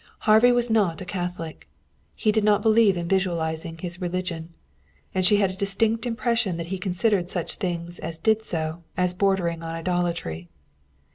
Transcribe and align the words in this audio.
Harvey 0.21 0.51
was 0.51 0.67
not 0.67 0.99
a 0.99 1.05
Catholic. 1.05 1.69
He 2.15 2.31
did 2.31 2.43
not 2.43 2.63
believe 2.63 2.97
in 2.97 3.07
visualizing 3.07 3.77
his 3.77 4.01
religion. 4.01 4.51
And 5.13 5.23
she 5.23 5.37
had 5.37 5.51
a 5.51 5.55
distinct 5.55 6.07
impression 6.07 6.57
that 6.57 6.65
he 6.73 6.79
considered 6.79 7.29
such 7.29 7.57
things 7.57 7.99
as 7.99 8.17
did 8.17 8.41
so 8.41 8.81
as 8.97 9.13
bordering 9.13 9.61
on 9.61 9.69
idolatry. 9.69 10.49